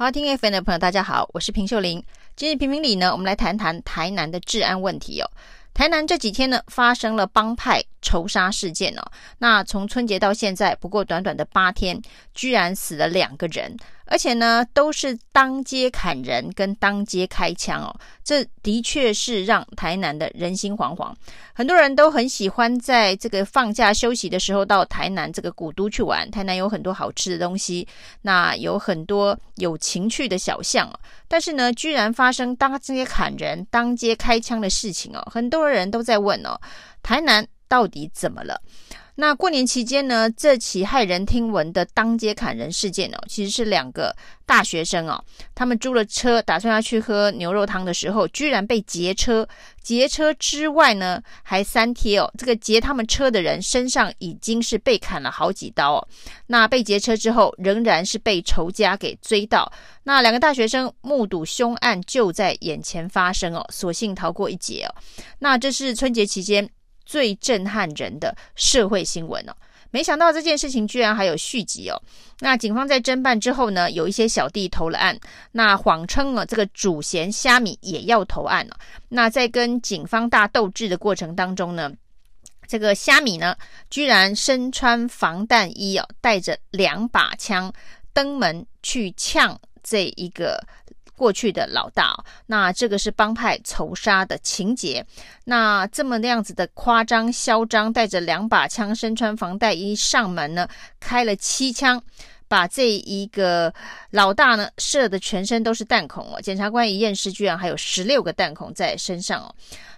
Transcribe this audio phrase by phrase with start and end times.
[0.00, 2.00] 好，听 FM 的朋友，大家好，我是平秀玲。
[2.36, 5.28] 今日评评理呢，我们来谈谈台南的治安问题哦。
[5.74, 9.02] 台南这几天呢，发生了帮派仇杀事件哦。
[9.38, 12.00] 那从春节到现在，不过短短的八天，
[12.32, 13.76] 居然死了两个人。
[14.10, 21.14] 而且呢，都是当街砍人跟当街开枪哦，这的确是让台南的人心惶惶。
[21.52, 26.28] 很多人都很喜欢在这个放假休息的时候到台南这个古都去玩。
[26.30, 27.86] 台南有很多好吃的东西，
[28.22, 30.98] 那有很多有情趣的小巷哦。
[31.28, 36.58] 但是呢，居然发生当街砍人、当街开枪的事情哦，很多人都在问哦，
[37.02, 38.58] 台南到底怎么了？
[39.20, 44.14] 那过年期间呢，这起骇人听闻的当街砍人事件哦，其实是两个
[44.46, 45.20] 大学生哦，
[45.56, 49.46] 他们租了车，打算要去喝牛肉汤的时候，居然被劫车。
[49.82, 56.08] 劫车之外呢，还三贴哦，这个劫他们车的人身上已经是被砍了好几刀哦。
[56.46, 59.72] 那被劫车之后，仍然是被仇家给追到。
[60.04, 64.94] 那两个大学生目睹凶案就在眼前发生哦，所幸逃过一劫哦。
[65.40, 66.70] 那这是春节期间。
[67.08, 69.56] 最震撼人的社会新闻哦，
[69.90, 71.98] 没想到这件事情居然还有续集哦。
[72.40, 75.18] 那警方在侦办之后呢，有一些小弟投了案，
[75.52, 78.76] 那谎称了这个主嫌虾米也要投案了。
[79.08, 81.90] 那在跟警方大斗智的过程当中呢，
[82.66, 83.56] 这个虾米呢，
[83.88, 87.72] 居然身穿防弹衣哦，带着两把枪
[88.12, 90.62] 登门去呛这一个。
[91.18, 92.16] 过去的老大，
[92.46, 95.04] 那这个是帮派仇杀的情节。
[95.44, 100.68] 那这么那样子的夸张嚣张，带着两把枪，身穿防弹衣上门呢，
[101.00, 102.00] 开了七枪，
[102.46, 103.74] 把这一个
[104.12, 106.40] 老大呢射的全身都是弹孔哦。
[106.40, 109.54] 检察官一验尸，居然还有十六个弹孔在身上哦。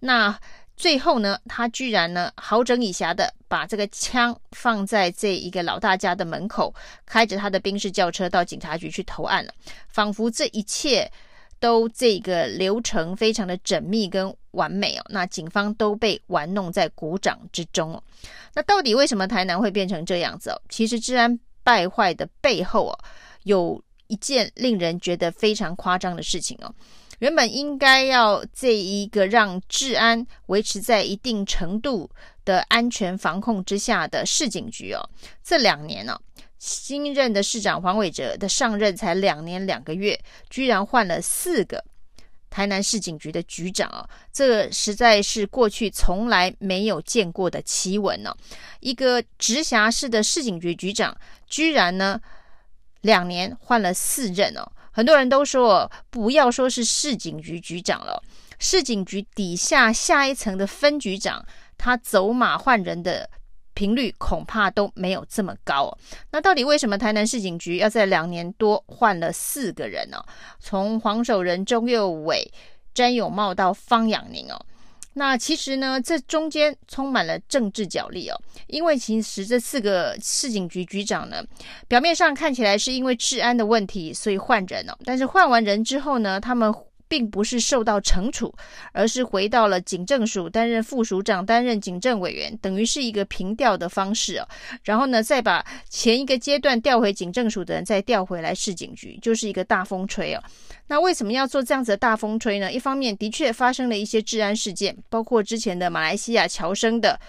[0.00, 0.36] 那。
[0.76, 6.74] 最后呢，他居然呢好整以暇的把这个枪放在这一个老大家的门口，
[7.06, 9.52] 开着他的宾士轿车到警察局去投案了，
[9.88, 11.10] 仿佛这一切
[11.60, 15.04] 都这个流程非常的缜密跟完美哦。
[15.08, 18.02] 那警方都被玩弄在股掌之中哦。
[18.52, 20.60] 那到底为什么台南会变成这样子哦？
[20.68, 22.98] 其实治安败坏的背后哦，
[23.44, 26.74] 有一件令人觉得非常夸张的事情哦。
[27.24, 32.10] 原本应该要这一个让治安维持在一定程度
[32.44, 35.00] 的安全防控之下的市警局哦，
[35.42, 36.20] 这两年呢、哦，
[36.58, 40.20] 新任的市长黄伟哲的上任才两年两个月，
[40.50, 41.82] 居然换了四个
[42.50, 48.36] 台南市警局的局长哦，这实在是过去从来没有见过的奇闻、哦。
[48.80, 51.16] 一个直辖市的市警局局长，
[51.48, 52.20] 居然呢
[53.00, 54.70] 两年换了四任哦。
[54.94, 58.22] 很多人都说，不要说是市警局局长了，
[58.60, 61.44] 市警局底下下一层的分局长，
[61.76, 63.28] 他走马换人的
[63.74, 65.98] 频率恐怕都没有这么高。
[66.30, 70.24] 那到底为什么台南市警局要在两年多换了四个人呢？
[70.60, 72.52] 从黄守仁、钟佑伟、
[72.94, 74.64] 詹永茂到方养宁哦。
[75.14, 81.42] 那其实呢，这中间充满了政治角力哦，因为其实这四个市警局局长呢，
[81.88, 86.72] 表面上看起来是因为治安的问题，所以换人哦，但是换完人之后呢，他们。
[87.14, 88.52] 并不是受到惩处，
[88.90, 94.48] 而是回到了警政署担任副署长，担任警政委员，等于是一个平调的方式哦。
[94.82, 100.42] 然后呢，再把前一个阶段调回警政署的人再调回来市警局，就是一个大风吹哦。
[100.88, 102.72] 那为什么要做这样子的大风吹呢？
[102.72, 107.20] 一方面的确发生了一些治安事件，包括之前的马来西亚侨生的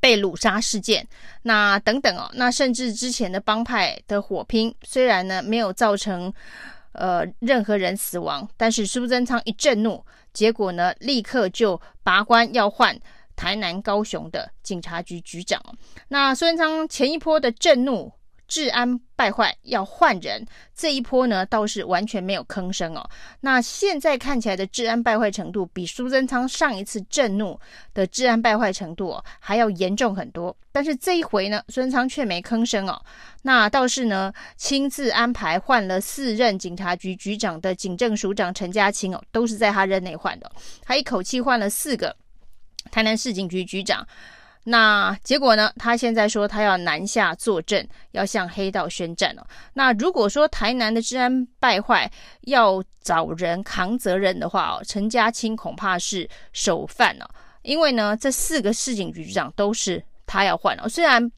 [0.00, 1.06] 被掳杀事件，
[1.42, 2.28] 那等等哦。
[2.34, 6.34] 那甚至之前的帮派的火拼，虽然呢没有造成。
[6.92, 12.98] 呃，任何人死亡，但是苏贞昌一震怒，结果呢，立刻就拔关要换
[13.34, 15.60] 台南、高雄的警察局局长。
[16.08, 18.12] 那苏贞昌前一波的震怒。
[18.52, 20.46] 治安败坏要换人，
[20.76, 23.02] 这一波呢倒是完全没有吭声哦。
[23.40, 27.58] 那现在看起来的治安败坏程度，比苏贞昌上一次震怒
[27.94, 30.54] 的治安败坏程度哦还要严重很多。
[30.70, 33.02] 但是这一回呢，孙昌却没吭声哦。
[33.40, 40.52] 那倒是呢，亲自安排换了四任警察局局长的警政署长陈家清哦，都是在他任内换的。
[40.82, 42.14] 他一口气换了四个
[42.90, 44.06] 台南市警局局长。
[44.64, 45.72] 那结果呢？
[45.76, 49.44] 他现在说他要南下坐镇，要向黑道宣战哦。
[49.74, 52.08] 那如果说台南的治安败坏
[52.42, 57.26] 要找人扛责任的话哦，陈家清恐怕是首犯哦。
[57.62, 61.28] 因为呢，这四个市警局局长都是他要换哦，虽然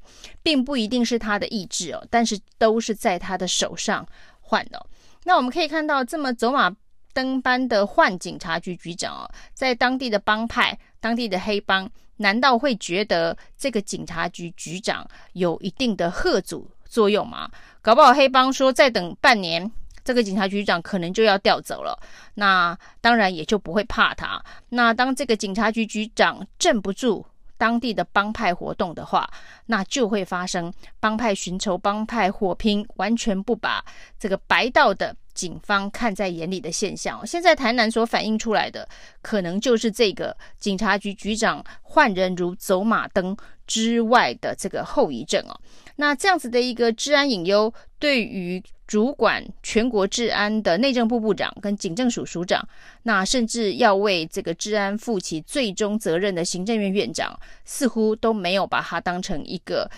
[0.43, 4.07] 并不一定是他的意志哦，但是都是在他的手上
[4.43, 4.87] 换的哦。
[5.25, 6.71] 那我们可以看到，这么走马
[7.15, 11.91] 灯般的换警察局局长哦，在当地的帮派、当地的黑帮。
[12.17, 17.51] 难道会觉得这个警察局局长有一定的贺阻作用吗？
[17.83, 19.71] 搞不好黑帮说再等半年，
[20.05, 21.99] 这个警察局长可能就要调走了。
[22.35, 24.43] 那当然也就不会怕他。
[24.69, 27.27] 那当这个警察局局长镇不住
[27.59, 29.29] 当地的帮派活动的话，
[29.67, 33.85] 那就会发生帮派寻仇、帮派火拼，完全不把
[34.19, 35.15] 这个白道的。
[35.35, 38.89] 警方看在眼里的现象，现在台南所反映出来的，
[39.21, 43.37] 可能就是这个警察局局长换人如走马灯
[43.67, 45.61] 之外的这个后遗症哦。
[45.97, 52.67] 那这样子的一个治安隐忧，对于主管全国治安的内政部部长跟警政署署长，
[53.05, 59.91] 那甚至要为这个治安负起最终责任的行政院院长，似乎都没有把它当成一个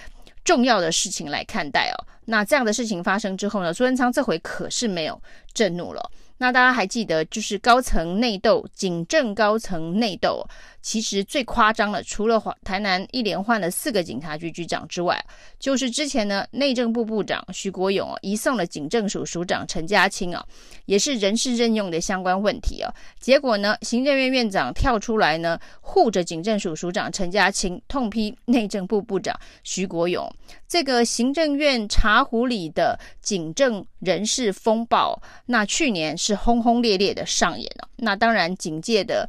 [0.47, 1.97] 重要的事情来看待哦。
[2.25, 5.21] 那这样的事情发生之后呢，苏贞昌这回可是没有
[5.53, 6.11] 震怒了。
[6.39, 10.47] 那大家还记得，就是高层内斗，警政高层内斗，
[10.87, 15.21] 其实最夸张的，除了台南一连换了四个警察局局长之外，
[15.59, 20.47] 就是之前呢，内政部部长徐国勇移送了警政署署长陈家青啊，
[20.85, 22.95] 也是人事任用的相关问题啊。
[23.19, 30.33] 结果呢，行政院院长跳出来呢，护着警政署署长陈家青，痛批内政部部长徐国勇，
[30.69, 35.21] 这个行政院茶壶里的警政人事风暴。
[35.47, 36.07] 那去年。
[36.17, 39.29] 是轰轰烈烈的上演了，那当然警界的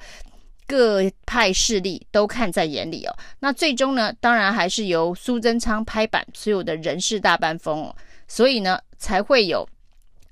[0.68, 3.16] 各派势力都看在眼里哦。
[3.40, 7.96] 那最终呢，当然还是由苏贞昌拍板，所有的人事大班风哦，
[8.28, 9.68] 所以呢，才会有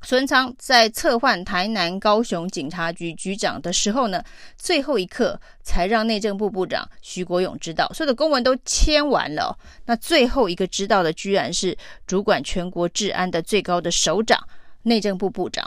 [0.02, 4.24] 孙昌在撤换台南、高雄警察局局长的时候呢，
[4.56, 14.40] 最后一刻才让内政部部长徐国勇知道，所有的公文都签完了，那最后一个知道的，居然是主管全国治安的最高的首长
[14.84, 15.66] 内政部部长。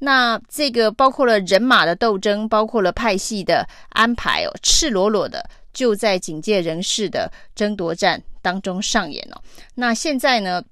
[0.00, 9.42] 那这个包括了人马的斗争，包括了派系的安排哦，赤裸裸的就在警界人士的争夺战当中上演了。
[9.74, 10.62] 那现在呢，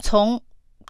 [0.00, 0.40] 从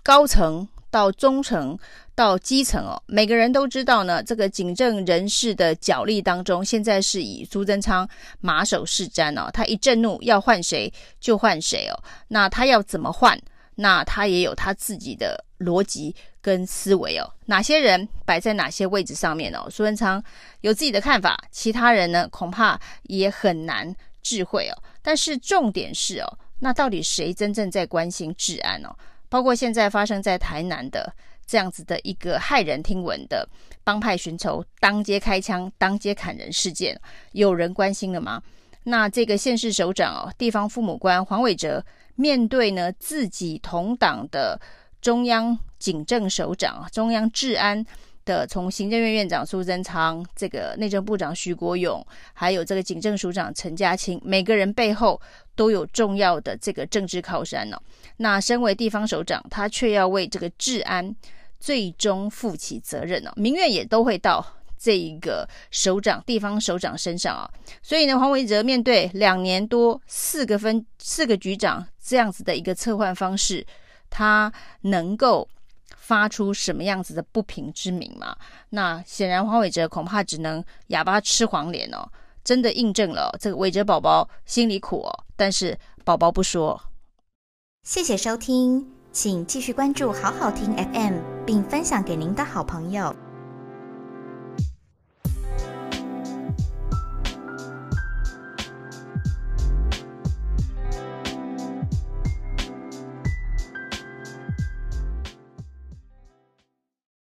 [0.02, 1.78] 高层到中层
[2.14, 8.08] 到基层哦，每个人都知道呢，这个警政人士的角力当中，现在是以朱贞昌
[8.40, 11.96] 马首是瞻哦，他一震怒要换谁就换谁哦，
[12.28, 13.40] 那他要怎么换？
[13.76, 19.68] 那他也有他自己的逻辑跟思维哦，哪些人摆在哪些位置上面哦？
[19.70, 20.22] 苏文昌
[20.60, 24.82] 有自己的看法，其他人呢恐怕也很难智慧哦。
[25.02, 28.94] 但是重点是哦，那到底谁真正在关心治安哦？
[29.28, 31.12] 包括现在发生在台南的
[31.46, 33.48] 这样子的一个骇人听闻的
[33.82, 37.00] 帮派寻仇、当街开枪、当街砍人事件，
[37.32, 38.40] 有人关心了吗？
[38.84, 41.84] 那这个县市首长哦，地方父母官黄伟哲。
[42.16, 44.60] 面对呢自己同党的
[45.00, 47.84] 中央警政首长、中央治安
[48.24, 55.20] 的，从行政院院长苏贞昌、这个内政部长徐国勇，还有这个警政署长陈家青，每个人背后
[55.54, 57.78] 都有重要的这个政治靠山呢、
[58.16, 61.14] 那身为地方首长，他却要为这个治安
[61.60, 64.44] 最终负起责任呢、民怨也都会到
[64.84, 67.50] 这一个首长、地方首长身上啊。
[67.82, 71.86] 所以呢，黄伟哲面对两年多四个分四个局长。
[72.06, 73.66] 这样子的一个策换方式，
[74.10, 74.52] 他
[74.82, 75.48] 能够
[75.96, 78.36] 发出什么样子的不平之鸣吗？
[78.68, 82.06] 那显然黄伟哲恐怕只能哑巴吃黄连哦，
[82.44, 86.78] 真的印证了这个伟哲宝宝心里苦哦，但是宝宝不说。
[87.84, 91.14] 谢谢收听，请继续关注好好听 FM，
[91.46, 93.23] 并分享给您的好朋友。